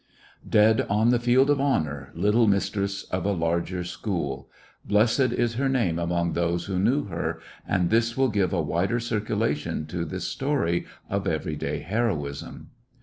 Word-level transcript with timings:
Dead 0.49 0.81
on 0.89 1.09
the 1.11 1.19
field 1.19 1.47
of 1.51 1.61
honor, 1.61 2.09
little 2.15 2.47
mistress 2.47 3.03
of 3.11 3.23
a 3.23 3.31
larger 3.31 3.83
school! 3.83 4.49
Blessed 4.83 5.31
is 5.31 5.53
her 5.61 5.69
name 5.69 5.99
among 5.99 6.33
those 6.33 6.65
who 6.65 6.79
knew 6.79 7.03
her; 7.05 7.39
and 7.67 7.91
this 7.91 8.17
will 8.17 8.29
give 8.29 8.51
a 8.51 8.63
wider 8.63 8.99
circulation 8.99 9.85
to 9.85 10.03
this 10.03 10.23
story 10.27 10.87
of 11.07 11.27
every 11.27 11.55
day 11.55 11.81
heroism. 11.81 12.71